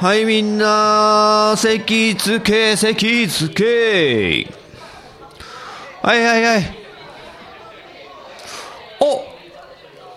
[0.00, 0.18] はい。
[0.18, 4.46] はいみんな、席つけ、席つけ。
[6.02, 6.78] はいはいはい。
[9.00, 9.24] お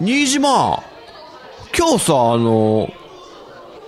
[0.03, 0.83] 新島。
[1.75, 2.91] 今日さ、あの、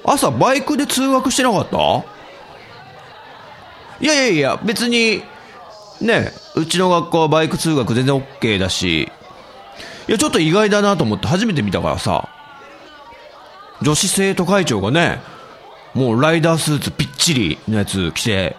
[0.03, 1.77] 朝バイクで通学してなかった？
[4.01, 5.21] いやいやいや、別に、
[6.01, 9.03] ね、うちの学校はバイク通学全然 OK だし、
[10.07, 12.29] いや、ちょっと意外だなと思って初めて見たからさ、
[13.81, 15.21] 女子生徒会長がね、
[15.93, 18.55] もうライダースーツぴっちりのやつ着て、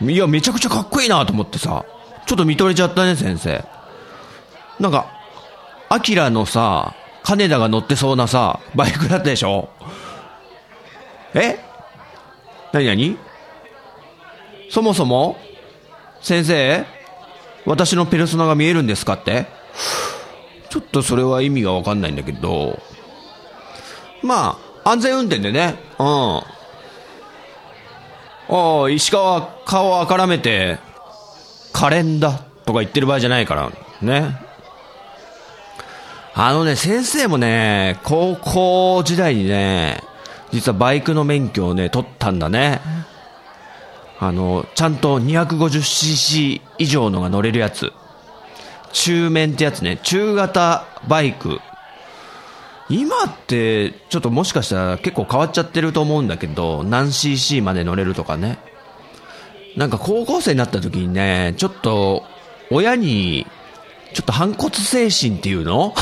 [0.00, 1.84] いや、めちゃくちゃかっこいいなと思ってさ、
[2.26, 3.64] ちょっと見とれちゃったね、先生。
[4.80, 5.06] なんか、
[5.88, 9.68] アキラのさ、金田が乗ってそうなさ、バイクだったでしょ？
[11.34, 11.58] え？
[12.72, 13.18] 何何
[14.70, 15.38] そもそも
[16.22, 16.84] 先生
[17.66, 19.46] 私のペルソナが見えるんですかって？
[20.70, 22.80] ちょっとそれは意味がわかんないんだけど、
[24.22, 25.76] まあ、安全運転でね。
[25.98, 26.42] うん。
[28.48, 30.78] ああ、石川、顔をあからめて、
[31.72, 32.32] 可憐だ
[32.66, 34.36] とか言ってる場合じゃないから、ね。
[36.34, 40.02] あのね、先生もね、高校時代にね、
[40.50, 42.80] 実はバイクの免許をね、取ったんだね。
[44.18, 47.92] あの、ちゃんと 250cc 以上のが乗れるやつ。
[48.92, 51.60] 中面ってやつね、中型バイク
[52.92, 58.58] 今ってちょっともしかしたら結構変わっちゃってると思うんだけど何 cc まで乗れるとかね。
[59.78, 62.24] なんか高校生になった時にねちょっと
[62.70, 63.46] 親に
[64.12, 65.94] ちょっと反骨精神っていうの？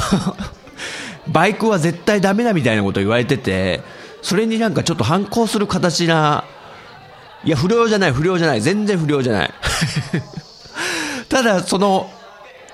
[1.29, 3.83] バイクは絶対ダメだみたいなこと言われてて
[4.21, 6.43] それになんかちょっと反抗する形な
[7.45, 9.51] いや不良じゃない不良じゃない全然不良じゃない。
[11.29, 12.11] ただその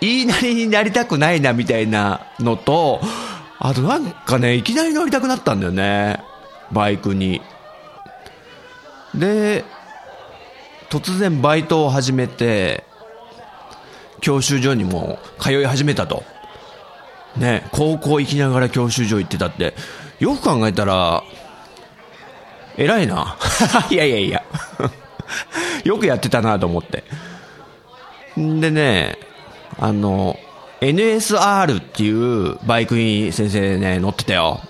[0.01, 3.03] 言いなりになりたくないなみたいなのと
[3.59, 6.23] あとなんかね、いきなり乗りたくなったんだよね。
[6.73, 7.41] バイクに。
[9.15, 9.65] で、
[10.91, 12.85] 突然バイトを始めて、
[14.21, 16.25] 教習所にも通い始めたと。
[17.37, 19.75] ね、高校行きながら教習所行ってたって、
[20.19, 21.23] よく考えたら、
[22.77, 23.37] 偉いな。
[23.91, 24.43] いやいやいや。
[25.85, 27.05] よくやってたなと思って。
[28.39, 29.19] んでね、
[29.79, 30.39] あの、
[30.81, 34.61] NSR っていうバイクに先生ね、乗ってたよ。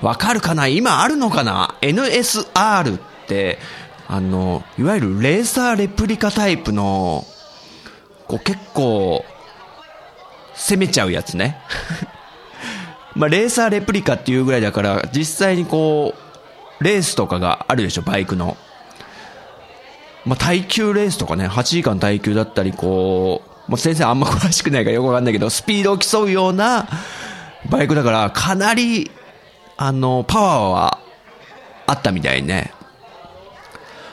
[0.00, 0.68] わかるかな？
[0.68, 3.58] 今あるのかな ?NSR って、
[4.06, 7.24] あの、いわゆるレーサーレプリカタイプの、
[8.26, 9.24] こう結構、
[10.54, 11.58] 攻めちゃうやつね。
[13.14, 16.14] まあ、レーサーレプリカっていうぐらいだから、実際にこ
[16.80, 18.56] う、レースとかがあるでしょ、バイクの。
[20.24, 26.88] まあ、耐久レースとかね、8時間耐久だったり、こう、もう先生あんま詳しくないからよくわかんないけど、スピードを競うような
[27.70, 29.10] バイクだから、かなり、
[29.76, 30.98] あの、パワーは
[31.86, 32.72] あったみたいね。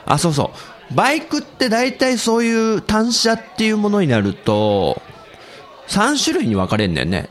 [0.06, 0.52] あ、そうそ
[0.92, 0.94] う。
[0.94, 5.02] バイクって大体そういう単車っていうものになると、
[5.88, 7.30] 3種類に分かれるんだよね。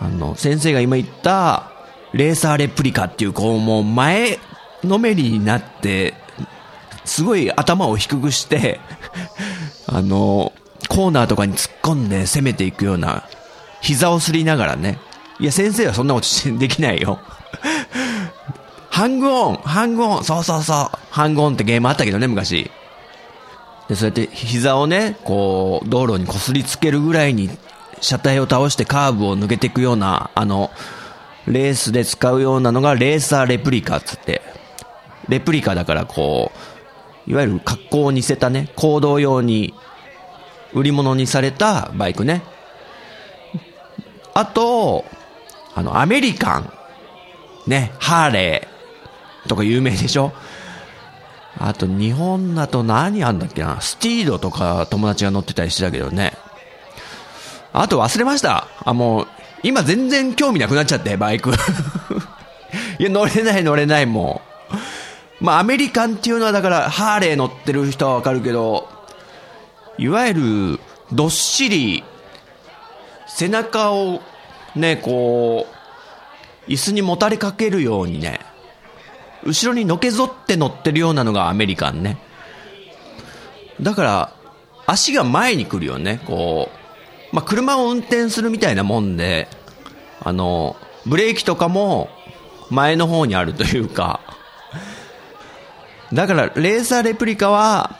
[0.00, 1.70] あの、先生が今言った、
[2.12, 4.38] レーサーレプリカっていう、こう、もう前
[4.84, 6.14] のめりになって、
[7.04, 8.80] すごい頭を低くして、
[9.86, 10.52] あの、
[10.92, 13.26] コーナーとかに突っ込んで攻めていくような、
[13.80, 14.98] 膝をすりながらね。
[15.40, 17.18] いや、先生はそんなことしできないよ。
[18.90, 22.70] ハングオンハングオンそうそうそうハングオンってゲームあったけどね、昔。
[23.88, 27.48] で、そうやって膝をね、こう、道路に擦りつけるぐらいに、
[28.02, 30.70] 車体を倒してカーブを抜けていくような、あの、
[31.46, 34.42] レースで使うようなのがレーサーレプリカっつって。
[35.30, 36.52] レプリカだからこ
[37.26, 39.72] う、いわゆる格好を似せたね、行動用に
[40.74, 42.42] 売り物にされたバイクね。
[44.34, 45.04] あと、
[45.74, 46.72] あの、アメリカン。
[47.66, 50.32] ね、ハーレーとか有名でしょ
[51.58, 56.32] あと、日本だと何あんだっけなスティードとか友達が乗ってたりしてたけどね。
[57.72, 58.66] あと忘れました。
[58.84, 59.28] あ、もう、
[59.62, 61.52] 今全然興味なくなっちゃって、バイク。
[62.98, 64.42] いや、乗れない乗れないも
[65.40, 65.44] う。
[65.44, 68.88] まあ、アメリカンっていうのはだから、ハーレー乗ってる人はわかるけど、
[69.98, 70.80] いわゆる、
[71.12, 72.04] どっしり、
[73.26, 74.20] 背中を
[74.74, 75.66] ね、こ
[76.66, 78.40] う、椅子にもたれかけるようにね、
[79.44, 82.18] 後ろにのけぞって乗ってるようなのがアメリカンね。
[83.80, 84.32] だから、
[84.86, 86.70] 足が前に来るよね、こ
[87.32, 87.34] う。
[87.34, 89.48] まあ、車を運転するみたいなもんで、
[90.20, 92.10] あの、ブレーキとかも
[92.70, 94.20] 前の方にあるというか、
[96.12, 97.98] だから、レーサーレプリカは、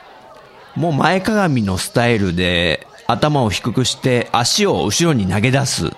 [0.76, 5.90] もう前かがみのスタイルで、頭を低くして足を後ろに投げ出す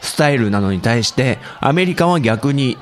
[0.00, 2.78] スタイルなのに対して、アメリカは逆に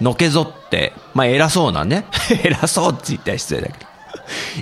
[0.00, 2.06] のけぞって、まあ偉そうなね、
[2.44, 3.86] 偉そうって言ったら失礼だけど、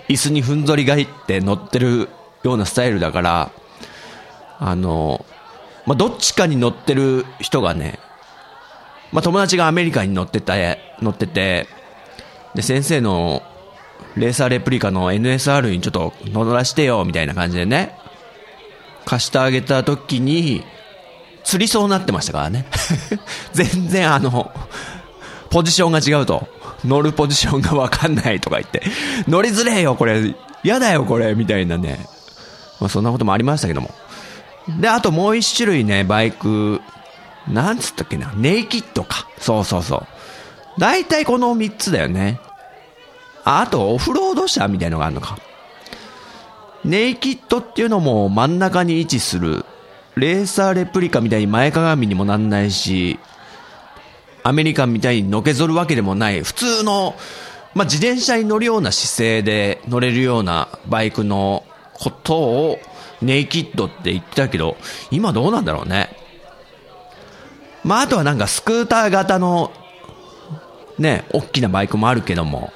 [0.09, 2.09] 椅子にふんぞり返って乗ってる
[2.43, 3.51] ようなスタイルだから、
[4.61, 5.25] あの、
[5.87, 7.99] まあどっちかに乗ってる人がね、
[9.13, 10.55] まあ友達がアメリカに乗ってた、
[11.01, 11.69] 乗ってて、
[12.55, 13.43] で先生の
[14.17, 17.97] レーサーレプリカの NSR にちょっと乗らしてよ、みたいな感じでね、
[19.05, 20.65] 貸してあげた時に、
[21.43, 22.67] 釣りそうになってましたからね。
[23.53, 24.51] 全然あの、
[25.51, 26.49] ポジションが違うと。
[26.85, 28.83] 乗るポジションがわかんないとか言って、
[29.27, 30.35] 乗りづれえよ、これ。
[30.63, 31.35] 嫌だよ、これ。
[31.35, 32.07] みたいなね。
[32.81, 33.91] まあそんなこともありましたけども。
[34.81, 36.81] で、あともう一種類ね、バイク、
[37.49, 39.27] なんつったっけな、ネイキッドか。
[39.39, 40.07] そうそうそう。
[40.79, 42.41] 大体この三つだよね。
[43.45, 45.39] あ、あとオフロード車みたいのがあるのか。
[46.85, 49.65] ネイキッドっていうのも真ん中に位置する。
[50.17, 53.19] レーサーレプリカみたいに前かがみにもなんないし、
[54.43, 57.15] アメリカンみたいにのけぞるわけでもない、普通の、
[57.75, 61.65] まあ、自転車に乗るような姿勢で乗れるようなバイクの
[61.95, 62.79] ことを
[63.23, 64.77] ネイキッドって言ってたけど、
[65.11, 66.15] 今どうなんだろうね。
[67.83, 69.73] まあ、あとはなんかスクーター型の、
[70.99, 72.73] ね、大きなバイクもあるけども、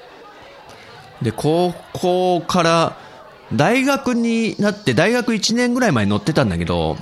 [1.23, 2.97] で、高校から
[3.53, 6.97] 大学になって大学1年ぐらい前に乗ってたんだけど、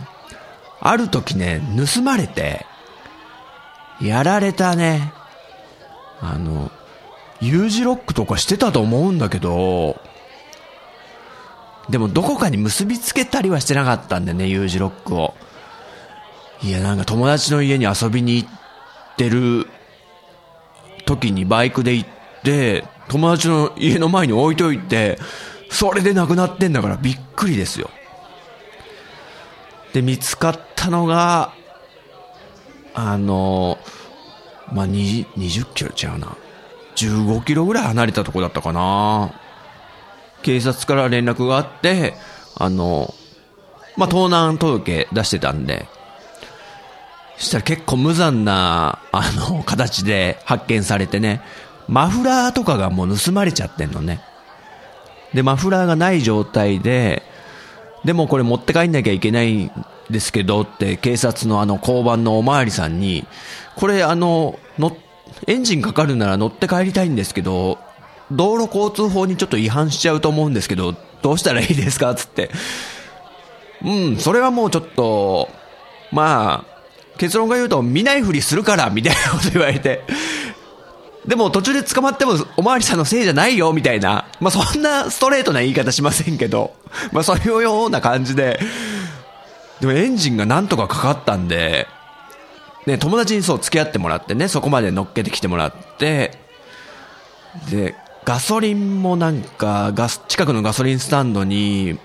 [0.81, 1.61] ある時ね、
[1.95, 2.67] 盗まれて、
[4.01, 5.13] やられたね。
[6.21, 6.71] あの、
[7.41, 10.01] U 字ロックとかしてたと思うんだけど、
[11.89, 15.35] でもどこかに結びつけたりはしてなかったんだよね、U 字ロックを。
[16.63, 18.49] いや、なんか友達の家に遊びに行っ
[19.17, 19.67] てる
[21.05, 22.16] 時にバイクで行って、
[23.09, 25.19] 友達の家の前に置いといて、
[25.71, 27.91] それで亡くなってんだからびっくりですよ。
[29.93, 31.53] で、見つかったのが、
[32.95, 33.79] あの、
[34.73, 36.37] まあ、20, 20キロ違うな。
[36.97, 39.33] 15キロぐらい離れたとこだったかな。
[40.43, 42.15] 警察から連絡があって、
[42.57, 43.15] あの、
[43.97, 45.89] まあ、盗難届出してたんで、
[47.37, 51.43] そしたら結構無残な、あの、形で発見されてね、
[51.89, 54.21] マフラーとかがもう盗まれちゃってんのね。
[55.35, 57.23] で、マフラーがない状態で、
[58.05, 59.71] でもこれ持って帰んなきゃいけないん
[60.11, 63.27] ですけどって警察のあの交番のおまわりさんに、
[63.77, 64.97] これあの、の、
[65.47, 67.79] エンジンかかるなら乗って帰りたいんですけど、
[68.31, 72.51] 道路交通法にちょっと違反しちゃうと思うんですけど、どうしたらいいですかつって。
[73.85, 75.49] うん、それはもうちょっと、
[76.11, 76.77] まあ、
[77.19, 80.03] 結論が言うと見ないふりするから、みたいなこと言われて。
[81.27, 84.27] でも途中で捕まってもおまわりさんのせいじゃないよ、みたいな。
[84.41, 86.75] まあそんなストレートな言い方しませんけど。
[87.13, 88.61] まあそういうような感じで。
[89.81, 91.87] でもエンジンがなんとかかかったんで、
[92.87, 96.39] ね、友達にそう付き合ってもらってね、そこまで乗っけてきてもらって、
[97.71, 101.99] で、ガソリンもなんか、ガス、近くのガソリンスタンドに、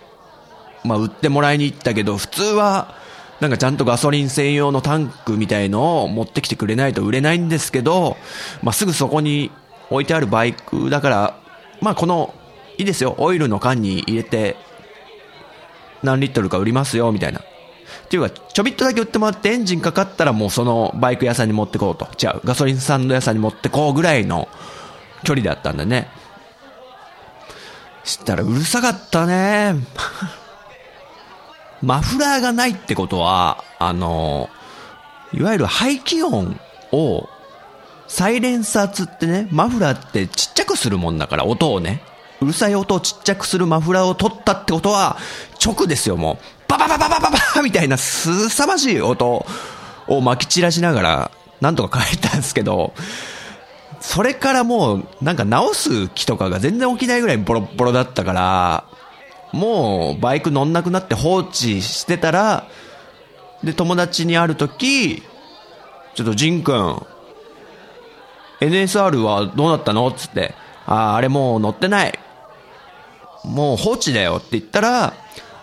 [0.84, 2.96] まあ売ってもらいに行ったけど、普通は、
[3.42, 8.18] なんかちゃんとガソリン専用のタンクみたいのを持ってきてくれないと売れないんですけど、
[8.62, 9.52] まあ、すぐそこに
[9.90, 11.40] 置いてあるバイクだから、
[11.82, 12.36] まあ、この、
[12.78, 14.58] いいですよ、オイルの缶に入れて、
[16.04, 17.40] 何リットルか売りますよ、みたいな。
[17.40, 17.44] っ
[18.10, 22.08] ていうか、ちょびっとだけ売ってもらってエンジンかかったらもうそのバイク屋さんに持ってこうと。
[22.24, 24.50] 違う、ガソリンスタンド屋さんに持ってこうぐらいの
[25.24, 26.10] 距離だったんだね。
[28.04, 29.76] したらうるさかったね。
[31.82, 34.50] マフラーがないってことは、あの、
[35.34, 36.60] いわゆる排気音
[36.92, 37.28] を、
[38.08, 42.04] サイレンサーつってね、マフラーってちっちゃくするもんだから、音をね。
[42.42, 45.18] うるさい音をちっちゃくするマフラーを取ったってことは、
[45.64, 46.38] 直ですよ、もう。
[46.68, 49.46] バババババババみたいなすさまじい音を
[50.08, 52.94] 撒き散らしながら、なんとか帰ったんですけど、
[54.00, 58.86] それからもう、なんか直す気とかが全然起きないぐらいボロボロだったから、
[59.52, 62.68] もうバイク乗んなくなって放置してたら、
[63.64, 65.22] で、友達にある時、
[66.16, 67.06] ちょっとジン君、
[68.60, 70.12] NSR はどうなったの？
[70.12, 70.54] つって、
[70.86, 72.20] ああ、あれもう乗ってない。
[73.44, 75.14] もう放置だよって言ったら、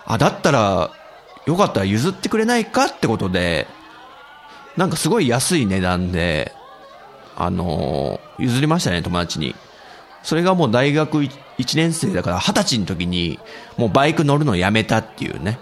[0.05, 0.91] あ、だったら、
[1.45, 3.67] よかったら譲ってくれないかってことで、
[4.77, 6.53] なんかすごい安い値段で、
[7.35, 9.55] あのー、譲りましたね、友達に。
[10.23, 13.37] それがもう大学行って1年生だから20歳の時に、
[13.77, 15.59] もうバイク乗るのやめたっていうね。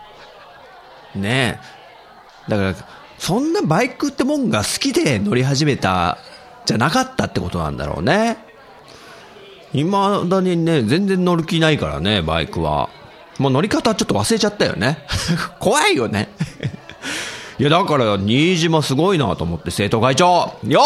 [1.16, 1.60] ね
[2.48, 2.50] え。
[2.50, 2.74] だから、
[3.18, 6.18] そんなバイクってもんが好きで乗り始めた、
[6.66, 8.36] じゃなかったってことなんだろうね。
[9.72, 9.90] 未
[10.28, 12.90] だにね、全然乗る気ないからね、バイクは。
[13.38, 15.06] もう乗り方ちょっと忘れちゃったよね。
[15.58, 16.28] 怖いよね。
[17.58, 20.82] いや、だから、新島すごいなと思って、生徒会長よ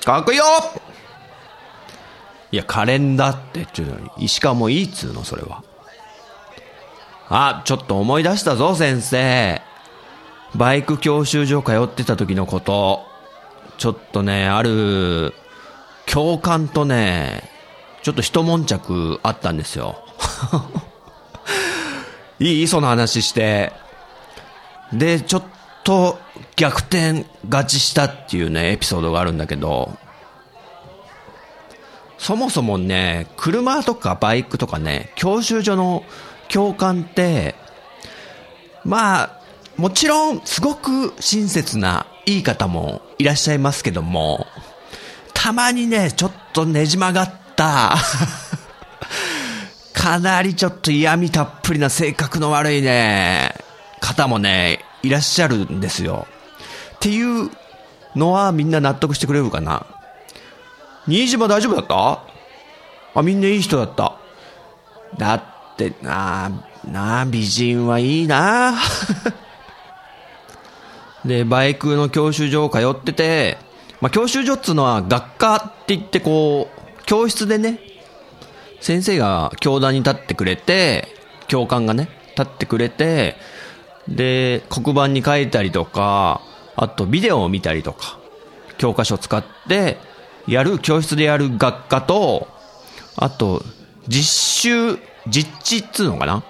[0.00, 0.44] っかっこいいよ
[2.52, 5.64] いや、可憐だって、ちょっと、石川もいいっつうの、それは。
[7.30, 9.62] あ、ちょっと思い出したぞ、先生。
[10.54, 13.06] バイク教習所通ってた時のこと。
[13.78, 15.32] ちょっとね、ある、
[16.04, 17.48] 教官とね、
[18.02, 20.04] ちょっと一悶着あったんですよ。
[22.38, 23.72] いいその話して。
[24.92, 25.42] で、ちょっ
[25.84, 26.18] と
[26.56, 29.96] 逆転勝ちしたっていうね、エピソードがあるんだけど、
[32.22, 36.04] そもそもね、車とかバイクとかね、教習所の
[36.46, 37.56] 教官って、
[38.84, 39.40] まあ、
[39.76, 44.46] もちろんすごく親切ないい方もいらっしゃいますけども、
[45.34, 47.96] たまにね、ちょっとねじ曲がった。
[49.92, 53.52] かなりちょっと嫌味たっぷりな性格の悪いね、
[53.98, 56.28] 方もね、いらっしゃるんですよ。
[56.94, 57.50] っていう
[58.14, 59.86] のはみんな納得してくれるかな。
[61.08, 62.22] 新島大丈夫だった？
[63.14, 64.16] あ、みんないい人だった。
[65.18, 65.42] だっ
[65.76, 66.50] てなあ
[66.88, 68.74] なあ美人はいいな
[71.24, 73.58] で、バイクの教習所を通ってて、
[74.00, 77.78] まあ、教習所っつうのは学科って言ってこう、教室でね、
[78.80, 81.08] 先生が教壇に立ってくれて、
[81.46, 83.36] 教官がね、立ってくれて、
[84.08, 86.40] で、黒板に書いたりとか、
[86.74, 88.18] あとビデオを見たりとか、
[88.78, 89.98] 教科書を使って
[90.46, 92.48] やる、教室でやる学科と、
[93.16, 93.62] あと、
[94.08, 96.42] 実習、実地っつうのかな？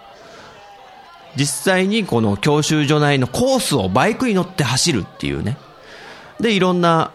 [1.36, 5.56] 実際にこの教習所内のコースをバイクに乗って走るっていうね。
[6.40, 7.12] で、いろんな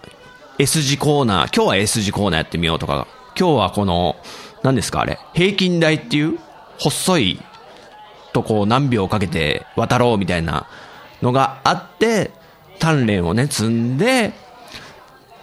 [0.60, 3.08] S 字コーナー、今日は S 字コーナーやってみようとか、
[3.40, 4.16] 今日はこの、
[4.64, 6.40] 何ですかあれ、平均台っていう
[6.80, 7.40] 細い
[8.34, 10.68] とこう何秒かけて渡ろうみたいな
[11.22, 12.32] のがあって、
[12.80, 14.34] 鍛錬をね、積んで、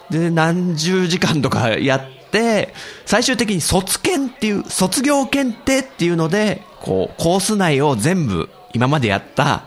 [0.09, 2.73] で、何十時間とかやって、
[3.05, 9.63] 最終的に卒検っていう、卒業検定っていうので、こう、コース内を全部今までやった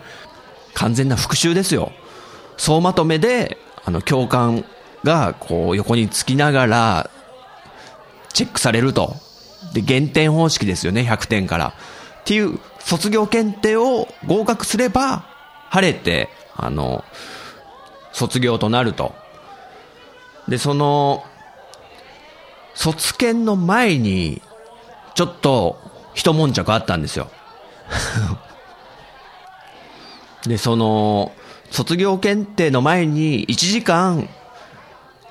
[0.73, 1.91] 完全な復習ですよ。
[2.57, 4.65] 総まとめで、あの、教官
[5.03, 7.09] が、こう、横につきながら、
[8.33, 9.15] チェックされると。
[9.73, 11.73] で、減点方式ですよね、100点から。
[12.21, 15.25] っていう、卒業検定を合格すれば、
[15.69, 17.03] 晴れて、あの、
[18.11, 19.13] 卒業となると。
[20.49, 21.23] で、その、
[22.73, 24.41] 卒検の前に、
[25.15, 25.77] ちょっと、
[26.13, 27.29] 一悶着あったんですよ。
[30.45, 31.31] で、その、
[31.71, 34.27] 卒業検定の前に1時間、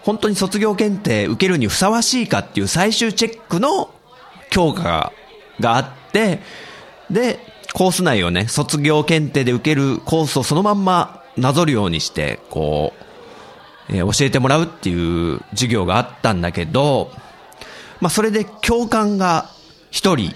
[0.03, 3.91] 本当に卒業検定受けるにふさわしいかっていう最終チェックの
[4.51, 5.13] 強化
[5.59, 6.41] があって、
[7.11, 7.41] で、
[7.75, 13.08] コース内をね、卒業検定で受けるコースをそのまんまなぞるようにして、こう、
[13.89, 17.11] えー、教えてもらうっていう授業があったんだけど、
[18.01, 19.51] まあそれで教官が
[19.91, 20.35] 1人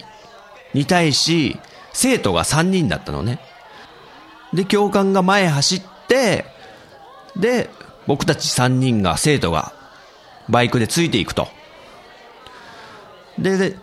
[0.75, 1.59] に対し、
[1.93, 3.41] 生徒が3人だったのね。
[4.53, 6.45] で、教官が前走って、
[7.37, 7.71] で、
[8.07, 9.73] 僕たち3人が、生徒が、
[10.49, 11.49] バイクでついていくと。
[13.39, 13.77] で、で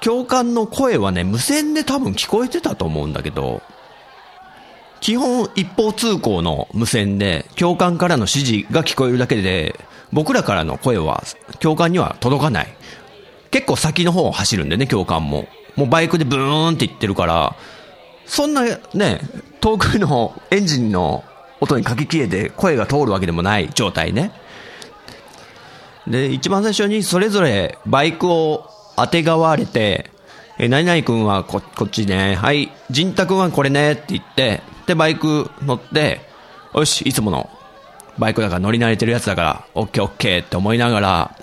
[0.00, 3.62] 教官の声はね、無線で多分聞こえてたと思うんだけど、
[5.00, 9.78] 基本一方通行の無線で、教官からの指示が聞こえるだけで、
[10.12, 11.22] 僕らからの声は
[11.60, 12.68] 教官には届かない。
[13.50, 15.48] 結構先の方を走るんでね、教官も。
[15.76, 17.56] もうバイクでブーンって行ってるから、
[18.26, 18.62] そんな
[18.94, 19.20] ね、
[19.60, 21.24] 遠くのエンジンの
[21.60, 24.32] 音にかき消えて声が通るわけでもない状態ね。
[26.06, 30.10] で、一番最初にそれぞれバイクを当てがわれて、
[30.58, 36.20] え、何々君はここっちね、はい、仁太君はこれねって言って、で、バイク乗って、
[36.74, 37.50] よし、いつもの
[38.18, 41.36] バイクだから乗り慣れてるやつだから、オッケーオッケーって思いながら、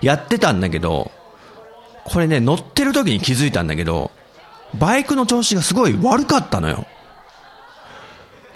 [0.00, 1.10] やってたんだけど、
[2.04, 4.10] これね、乗ってる時に気づいたんだけど、
[4.78, 6.86] バイクの調子がすごい悪かったのよ。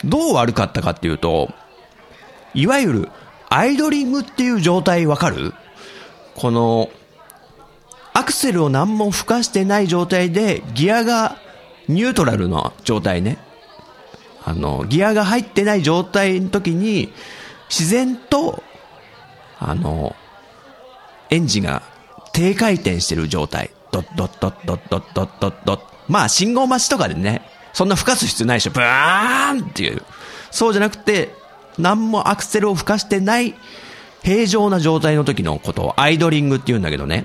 [0.04, 1.50] どう悪かったかっていうと、
[2.54, 3.08] いわゆる
[3.48, 5.54] アイドリングっていう状態わかる？
[6.34, 6.90] この、
[8.14, 11.36] アクセルを何も吹かしてない状態で、ギアが
[11.88, 13.38] ニュートラルの状態ね。
[14.44, 17.12] あの、ギアが入ってない状態の時に、
[17.68, 18.62] 自然と、
[19.58, 20.14] あの、
[21.30, 21.82] エンジンが
[22.32, 23.70] 低回転してる状態。
[23.90, 25.80] ドッドッドッドッドッドッドッドッ。
[26.08, 27.42] まあ、信号待ちとかでね、
[27.72, 28.70] そんな吹かす必要ないでしょ。
[28.70, 30.02] ブーンっていう。
[30.50, 31.34] そうじゃなくて、
[31.78, 33.54] 何もアクセルを吹かしてない
[34.22, 37.24] 平常な状態の時のことをアイドリングって言うんだけどね。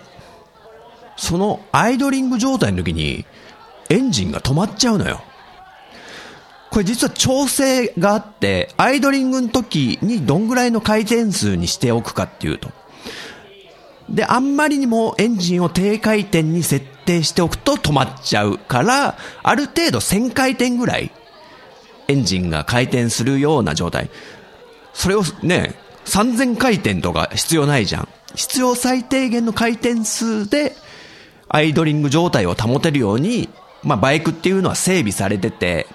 [1.15, 3.25] そのアイドリング状態の時に
[3.89, 5.23] エンジンが止まっちゃうのよ。
[6.71, 12.71] これ実は調整があって、アイドリングの時にどんぐらいの回転数にしておくかっていうと。
[14.09, 21.11] で、あんまりにもエンジンを低回転に設定しておくと止まっちゃうから、ある程度1000回転ぐらい
[22.07, 24.09] エンジンが回転するような状態。
[24.93, 25.75] それをね、
[26.05, 28.07] 3000回転とか必要ないじゃん。
[28.35, 30.75] 必要最低限の回転数で、
[31.49, 33.49] アイドリング状態を保てるように、
[33.83, 35.87] まあバイクっていうのは整備されてて、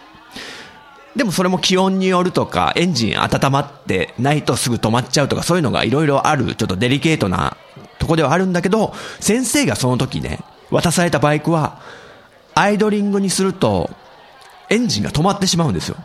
[1.16, 7.56] でもそれも気温によるとか、エンジン温まってないとすぐ止まっちゃうとか、そういうのがいろいろある、ちょっとデリケートな
[7.98, 10.40] とこではあるんだけど、先生がその時ね、
[10.70, 11.80] 渡されたバイクは、
[12.54, 13.90] アイドリングにすると、
[14.70, 15.96] エンジンが止まってしまうんですよ。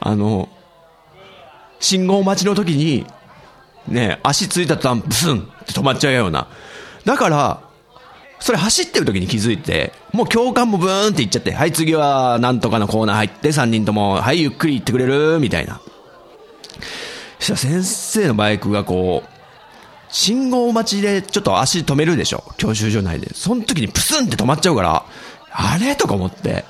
[0.00, 0.48] あの、
[1.78, 3.06] 信号待ちの時に、
[3.86, 6.48] ね、足ついた途端ブスンって止まっちゃうような。
[7.04, 7.60] だから、
[8.40, 15.80] それ走ってる時に気づいて、もう共感もブーンっていっちゃって、はい次はなんとかのコーナー入って3人とも、はいゆっくり行ってくれるみたいな。
[17.38, 19.28] そしたら先生のバイクがこう、
[20.08, 23.32] 信号待ちでちょっと足止めるでしょ教習所内で。
[23.34, 25.04] その時にプスンって止まっちゃうから、
[25.52, 25.94] あれ？
[25.94, 26.64] とか思って、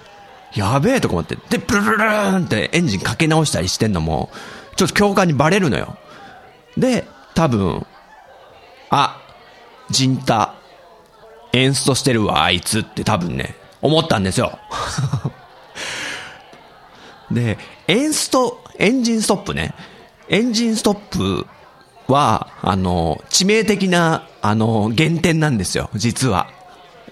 [0.55, 4.31] やべえとか思って、で、プルルルーンってエンジンかけ直したりしてんのも、
[4.77, 5.97] ちょっと教官にバレるのよ。
[6.77, 7.87] で、多分、
[8.91, 9.21] あ、
[9.91, 10.55] ジンタ、
[11.53, 14.59] エンストしてるわ、あいつって多分ね、思ったんですよ。
[17.31, 19.75] で、エンスト、エンジンストップね。
[20.29, 21.47] エンジンストップ
[22.09, 26.49] は、あの、致命的な、あの、減点なんですよ、実は。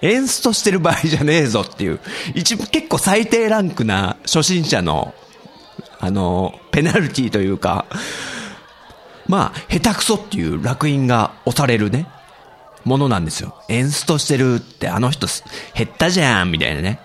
[0.02, 2.00] エンストしてる場合じゃねえぞっていう、
[2.34, 5.14] 一部結構最低ランクな初心者の
[6.00, 7.86] あの、ペナルティというか、
[9.26, 12.06] まあ、下手くそっていう楽印が押されるね、
[12.84, 13.54] ものなんですよ。
[13.68, 15.26] エンストしてるってあの人
[15.74, 17.00] 減ったじゃん、みたいなね。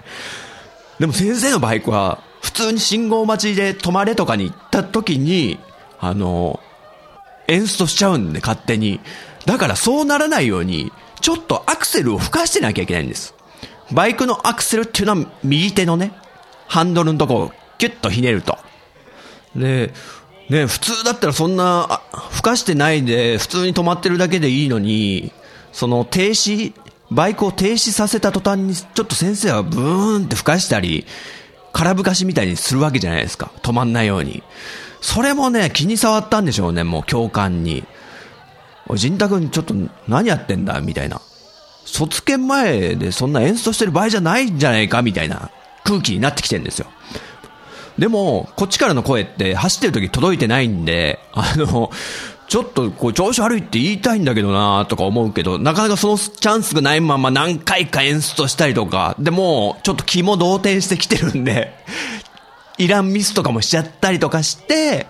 [1.00, 5.60] でも先生のバイクは、普通に信号待ちで止まれとかに行った時に、
[6.00, 6.60] あの、
[7.48, 9.00] エンストしちゃうんで、勝手に。
[9.46, 13.34] だからそうならないように、ちょっとアクセルを吹かしてなきゃいけないんです。
[13.92, 16.14] バイクのアクセルっていうのは右手のね、
[16.68, 18.58] ハンドルのとこをキュッとひねると。
[19.56, 19.94] で、
[20.50, 25.32] ね、普通だったらそんな、吹かしてないで、普通に止まってるだけでいいのに、
[25.74, 26.74] その停止、
[27.12, 31.06] バイクを停止させた途端に、ちょっと先生はブーンって吹かしたり、
[31.74, 33.52] 空吹かしみたいにするわけじゃないですか。
[33.64, 34.44] 止まんないように。
[35.02, 37.84] それもね、気に障ったんでしょうね、もう教官に。
[38.88, 39.74] おい、仁太君ちょっと
[40.08, 41.20] 何やってんだみたいな。
[41.86, 45.52] 卒検前でそんな演奏してる場合じゃないんじゃないかみたいな
[45.84, 46.88] 空気になってきてるんですよ。
[47.98, 51.92] でも、こっちからの声って走ってる時届いてないんで、あの、
[52.48, 61.74] ちょっとこう調子悪いって言いたいんだけどなとか思うけど、なかなかそのチャンスがないまま何回か演出としたりとか、でも、ちょっと気も動転してきてるんで、
[62.78, 65.08] いらんミスとかもしちゃったりとかして、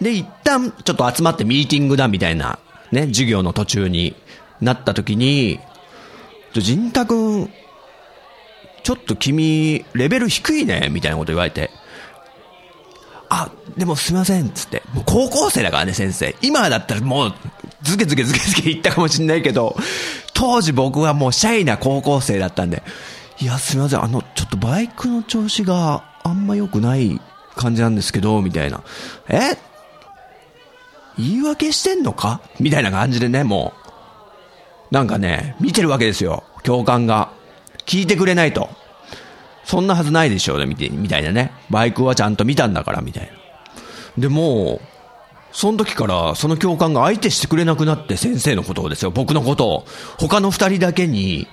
[0.00, 2.58] で、一旦ちょっと集まってミーティングだみたいな、
[2.92, 4.14] ね、授業の途中に
[4.60, 5.60] なった時に、
[6.52, 7.50] 仁太君、
[8.82, 11.70] ちょっと君、レベル低いね、みたいなこと言われて。
[13.30, 14.82] あ、でもすいません、つって。
[14.94, 16.34] もう高校生だからね、先生。
[16.40, 17.34] 今だったらもう、
[17.82, 19.76] ズケズケズケズケ言ったかもしんないけど、
[20.34, 22.82] 当時僕はもうシャイな高校生だったんで、
[23.40, 27.20] いや、すいません、あの、ちょっとバイクの調子があんま良くない
[27.54, 28.82] 感じなんですけど、みたいな。
[29.28, 29.56] え？
[31.18, 32.40] 言い訳してんのか？
[32.60, 33.74] みたいな感じでね、も
[34.90, 34.94] う。
[34.94, 37.30] なんかね、見てるわけですよ、教官が。
[37.84, 38.70] 聞いてくれないと。
[39.68, 41.52] そんなはずないでしょうね、みたいなね。
[41.68, 43.28] バイクはちゃんと見たんだから、みたいな。
[44.16, 44.80] でも、
[45.52, 49.86] その時からその教官が相手してくれなくなって先生のことをですよ、僕のことを。
[50.18, 51.46] 他の二人だけに、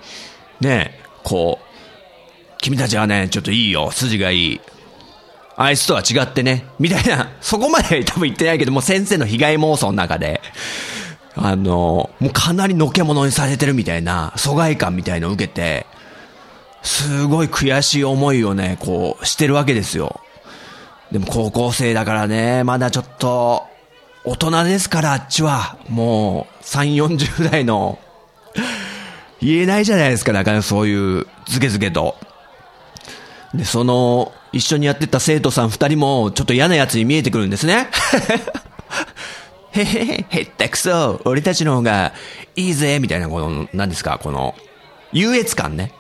[0.62, 4.62] ね、こう、君たちはね、ちょっといいよ、筋がいい。
[5.58, 10.42] あいつとは違ってね、みたいな、そこまで多分言ってないけども、先生の被害妄想の中で、
[11.36, 15.86] あの、もうかなりのけ者にされてるみたいな、疎外感みたいのを受けて、
[16.86, 20.22] すごい悔しい思いをね、こう、してるわけですよ。
[21.12, 23.64] でも高校生だからね、まだちょっと、
[24.24, 25.78] 大人ですから、あっちは。
[25.90, 27.98] もう、3、40代の、
[29.42, 32.18] 言えないじゃないですか、なかなかそういう、ズケズケと。
[33.56, 37.90] で、その、一緒にやってた生徒さん二人も、ちょっと嫌な奴に見えてくるんですね。
[39.74, 42.14] へへへ、へったくそ、俺たちの方が
[42.56, 44.54] いいぜ、みたいな、この、何ですか、この、
[45.12, 45.92] 優越感ね。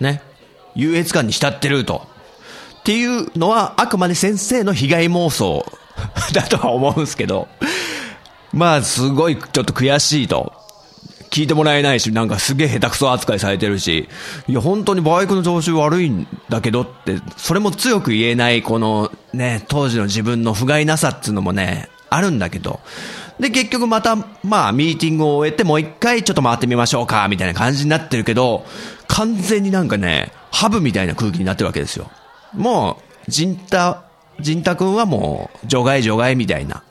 [0.00, 0.22] ね。
[0.74, 2.06] 優越感に浸ってると。
[2.80, 5.64] っていうのは、あくまで先生の被害妄想
[6.32, 7.48] だとは思うんですけど、
[8.52, 10.52] まあ、すごいちょっと悔しいと。
[11.30, 14.08] 聞いてもらえないし、なんかすげえ下手くそ扱いされてるし、
[14.48, 22.80] いや、本当にバイクの調子悪いんだけどって、それも強く言えない、このね、当時の自分の不甲斐なさっていうのもね、あるんだけど、
[23.38, 28.66] で、結局また、まあ、ミーティングを終えて、もう一回ちょっと回ってみましょうか、みたいな感じになってるけど、
[29.10, 32.10] 完全になんかね、ハブみたいな空気になってるわけですよ。
[32.54, 34.04] もう、ジンタ、
[34.38, 36.84] ジンタ君はもう、除外除外みたいな。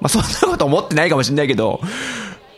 [0.00, 1.80] まあ、そんなこと思ってないかもしれないけど、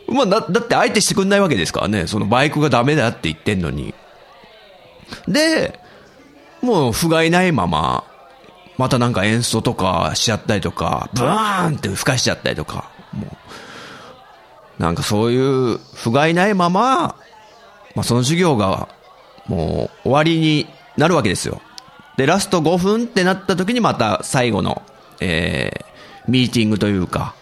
[0.07, 2.07] まあ、だ、だって相手してくんないわけですからね。
[2.07, 3.93] そのバイクがダメだって言ってんのに。
[5.27, 5.79] で、
[6.61, 8.05] もう、不甲斐ないまま、
[8.79, 13.27] またなんか演奏とかしちゃったりとか、ブーンって吹かしちゃったりとか、も
[14.79, 17.15] う、なんかそういう不甲斐ないまま、
[17.95, 18.89] まあその授業が
[19.47, 21.61] もう終わりになるわけですよ。
[22.17, 24.81] で、ラスト5分ってなった時にまた最後の、
[25.19, 27.35] えー、ミーティングというか、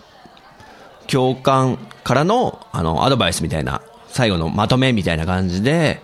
[1.07, 6.01] 教官からの、あの、アドバイスみたいな、最後のまとめみたいな感じで、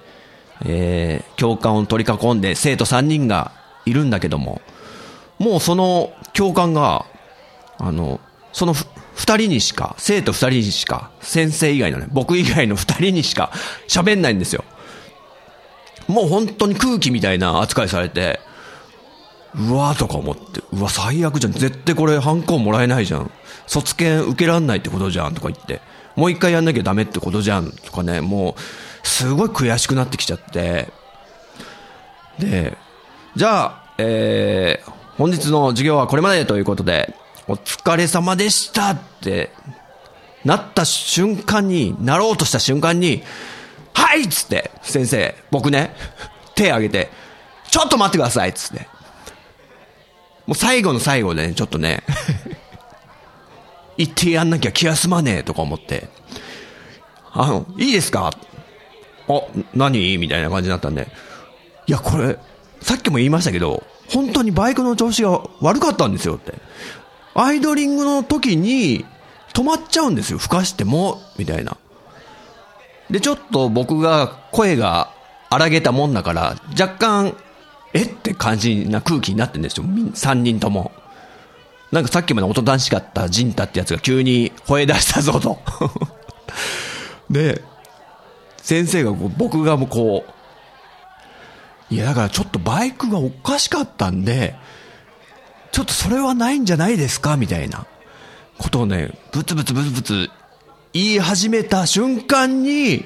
[0.65, 3.51] えー、教官を取り囲んで生徒3人が
[3.85, 4.61] いるんだけども、
[5.39, 7.05] もうその教官が、
[7.77, 8.19] あの、
[8.51, 13.51] その二人にしか、生徒二人にしか、先生以外のね、僕以外の二人にしか
[13.87, 14.63] 喋んないんですよ。
[16.07, 18.39] もう本当に空気みたいな扱いされて、
[19.55, 21.53] うわーとか思って、うわ、最悪じゃん。
[21.53, 23.31] 絶対これ、ハンコもらえないじゃん。
[23.65, 25.33] 卒検受けらんないってことじゃん。
[25.33, 25.81] とか言って。
[26.15, 27.71] もう一回やんなきゃダメってことじゃん。
[27.71, 30.91] とかね、もう、すごい悔しくなってきちゃって。
[32.39, 32.77] で、
[33.35, 37.15] じゃあ、えー、本日の授業はこれまでということで、
[37.47, 39.51] お疲れ様でしたって
[40.43, 43.23] なった瞬間に、なろうとした瞬間に、
[43.97, 45.91] はいっつって、先生、僕ね、
[46.53, 47.09] 手挙げて、
[47.71, 48.87] ちょっと待ってくださいっつって。
[50.45, 52.03] もう最後の最後でね、ちょっとね、
[53.97, 56.09] 言ってやんなきゃ気休まねえとか思って、
[57.33, 58.29] あの、いいですか？
[59.27, 59.41] あ、
[59.73, 60.19] 何？
[60.19, 61.07] みたいな感じになったんで、
[61.87, 62.37] いや、これ、
[62.81, 66.53] さっきも言いましたけど、本当にバイクの調子が悪かったんですよって。
[67.33, 69.05] アイドリングの時に
[69.53, 70.37] 止まっちゃうんですよ。
[70.37, 71.77] 吹かしても、みたいな。
[73.09, 75.11] で、ちょっと僕が声が
[75.49, 77.35] 荒げたもんだから、若干、
[77.93, 78.03] え？
[78.03, 79.85] って感じな空気になってんですよ。
[79.85, 80.91] 3人とも。
[81.91, 85.57] なんかさっきまでおとなしかったジンタってやつが急に吠え出したぞと。
[87.31, 87.63] で、
[88.57, 90.25] 先生が僕がもうこ
[91.89, 94.55] う、いや、だからちょっとバイクがおかしかったんで、
[95.71, 97.37] ちょっとそれはないんじゃないですか？
[97.37, 97.85] みたいな
[98.57, 100.29] ことをね、ブツブツブツブツ
[100.97, 103.05] 言い始めた瞬間に、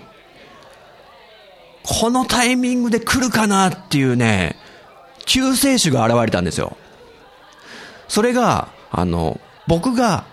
[1.83, 4.55] このタイミングで来るかなっていうね、
[5.25, 6.77] 救世主が現れたんですよ。
[8.07, 10.23] それが、あの、僕が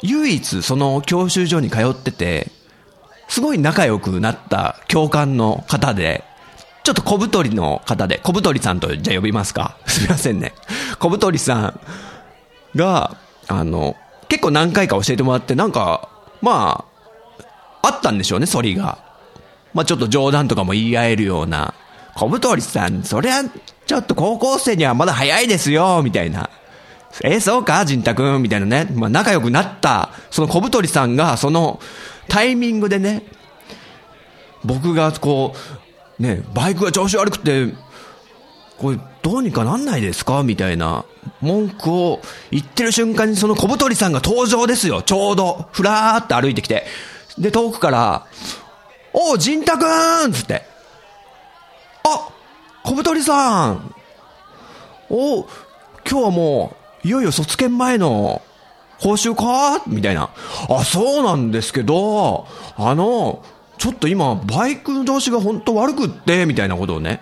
[0.00, 2.50] 唯一その教習所に通ってて、
[3.28, 6.24] すごい仲良くなった教官の方で、
[6.84, 9.76] ちょっと小太りの方で、小太りさんとじゃあ呼びますか。
[9.86, 10.54] すみませんね。
[10.98, 11.80] 小太りさん
[12.74, 13.94] が、あの、
[14.28, 16.08] 結構何回か教えてもらって、なんか、
[16.40, 16.93] まあ、
[17.86, 18.98] あったんでしょうね、反りが。
[19.72, 21.74] まあちょっと冗談とかも言い合えるような。
[22.14, 23.42] 小太りさん、そりゃ、
[23.86, 26.48] ちょっと高校生にはまだ早いですよ、みたいな。
[27.22, 28.88] えそうか仁太くんみたいなね。
[28.94, 31.80] まあ仲良くなった、その小太りさんが、その
[32.28, 33.24] タイミングでね、
[34.64, 35.54] 僕がこ
[36.18, 37.74] う、ね、バイクが調子悪くて、
[38.78, 40.42] これどうにかなんないですか？
[40.42, 41.04] みたいな
[41.40, 42.20] 文句を
[42.50, 45.02] 言ってる瞬間にその小太りさんが登場ですよ。
[45.02, 46.86] ちょうど、ふらーって歩いてきて。
[47.38, 48.26] で、遠くから、
[49.12, 50.62] おう、仁太くんつって。
[52.04, 52.28] あ
[52.82, 53.94] 小太りさん
[55.08, 55.46] おう
[56.08, 58.42] 今日はもう、いよいよ卒検前の
[59.00, 59.82] 講習か?
[59.86, 60.30] みたいな。
[60.68, 63.42] あ、そうなんですけど、あの、
[63.78, 67.20] ちょっと今、バイクの調子が本当悪くって、みたいなことをね、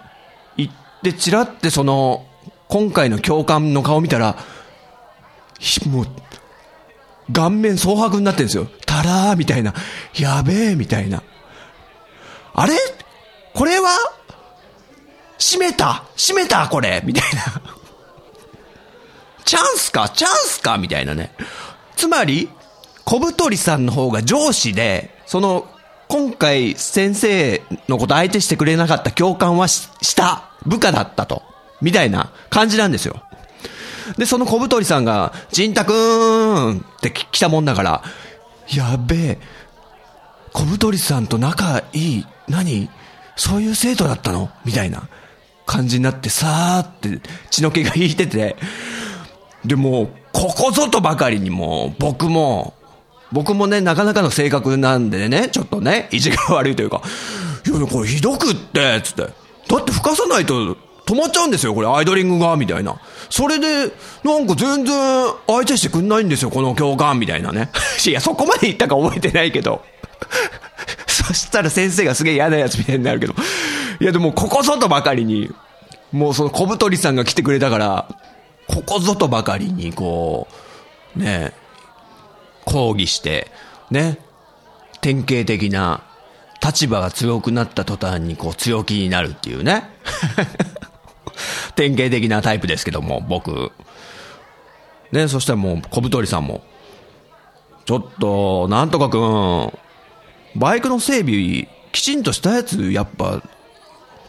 [0.57, 0.71] 言っ
[1.03, 2.25] て、ちらってその、
[2.69, 4.37] 今回の教官の顔見たら、
[5.91, 6.07] もう、
[7.31, 8.67] 顔面蒼白になってるんですよ。
[8.87, 9.75] たらーみたいな。
[10.19, 11.23] やべえみたいな。
[12.55, 12.75] あれ？
[13.55, 13.91] これは？
[15.39, 16.05] 閉めた？
[16.17, 17.03] 閉めたこれ？
[17.05, 17.63] みたいな。
[19.45, 20.09] チャンスか？
[20.09, 20.79] チャンスか？
[20.79, 21.35] みたいなね。
[21.97, 22.49] つまり、
[23.05, 25.69] 小太りさんの方が上司で、その、
[26.09, 31.43] 今回先生のこと相手してくれなかった教官はしした部下だったと。
[31.81, 33.23] みたいな感じなんですよ。
[34.19, 38.03] で、その小太りさんが、ジンタくーんって来たもんだから、
[38.75, 39.39] やべえ、
[40.53, 42.91] 小太りさんと仲いい、何
[43.37, 44.51] そういう生徒だったの？
[44.65, 45.09] みたいな
[45.65, 48.57] 感じになって、さーって血の気が引いてて、
[49.65, 52.75] でも、ここぞとばかりにも、僕も、
[53.31, 57.01] 僕もね、なかなかの性格なんでね、ちょっとね、意地が悪いというか、
[57.67, 59.23] いや、これひどくって、つって。
[59.23, 63.01] だって吹かさないと止まっちゃうんですよ、これ、アイドリングが、みたいな。
[63.29, 63.93] それで、
[64.25, 64.95] なんか全然
[65.47, 67.71] 相手してくんないんですよ、この教官、みたいなね。
[68.07, 69.83] いや、そこまで言ったか覚えてないけど。
[71.07, 73.35] そしたら先生がすげえ嫌なやつみたいになるけど。
[74.01, 75.51] いや、でも、ここぞとばかりに、
[76.13, 78.09] もうその小太りさんが来てくれたから、
[78.69, 80.47] ここぞとばかりに、こ
[81.17, 81.53] う、ね、
[82.65, 83.51] 抗議して、
[83.91, 84.19] ね、
[85.01, 86.03] 典型的な、
[86.63, 89.83] 立場が強くなった途端にこう強気になるっていうね。
[91.75, 93.73] 典型的なタイプですけども、僕。
[95.13, 96.63] ね、そしたらもう小太りさんも、
[97.85, 99.73] ちょっと、なんとかくん、
[100.57, 103.43] バイクの整備、きちんとしたやつ、やっぱ、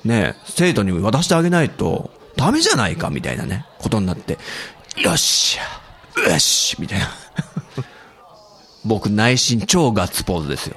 [0.03, 4.37] ね、生徒に渡してあげないと、ダメじゃないか、みたいなね、ことになって、
[4.97, 7.09] よっしゃ、よし、みたいな。
[8.83, 10.75] 僕内心超ガッツポーズですよ。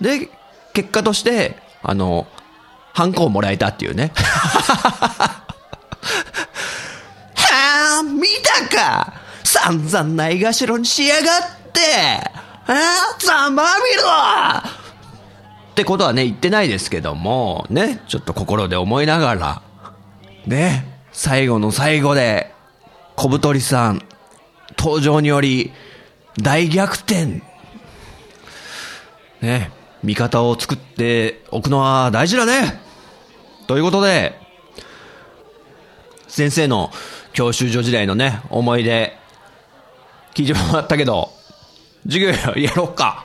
[0.00, 0.28] で、
[0.72, 2.26] 結果として、あの、
[2.94, 4.12] ハンコをもらえたっていうね。
[4.14, 5.42] は
[7.34, 11.80] あ、見たか散々ないがしろにしやがって
[12.66, 14.08] ああ、ざまみろ
[15.72, 19.62] ってことはね、言ってないですけども、ね、ちょっと心で思いながら、
[20.46, 22.54] ね、最後の最後で、
[23.16, 24.02] 小太りさん、
[24.78, 25.72] 登場により、
[26.40, 27.42] 大逆転。
[29.40, 29.72] ね、
[30.04, 32.83] 味方を作っておくのは大事だね。
[33.66, 34.38] ということで、
[36.28, 36.90] 先生の
[37.32, 39.16] 教習所時代のね、思い出、
[40.34, 41.30] 聞いてもらったけど、
[42.06, 43.24] 授業やろうか。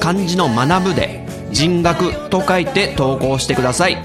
[0.00, 4.02] 漢字の学ぶで人学と書いて投稿してください。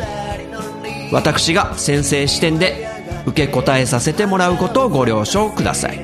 [1.12, 2.88] 私が先生視点で
[3.25, 5.99] 受け答えさせてもらうことをご了承ください。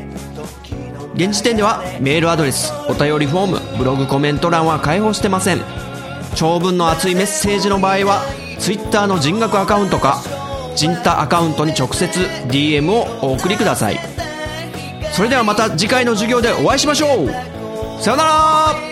[1.15, 5.61] 現時点ではメールアドレスお便りフォームブログコメント欄は開放してません。
[6.35, 8.23] 長文の熱いメッセージの場合は
[8.59, 10.21] Twitter の人学アカウントか
[10.75, 13.99] 人太アカウントに直接 DM をお送りください。
[15.11, 18.01] それではまた次回の授業でお会いしましょう。
[18.01, 18.90] さよなら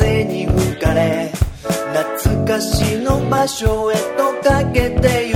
[0.00, 1.30] 風に吹かれ
[2.22, 5.29] 懐かしの場所へとかけて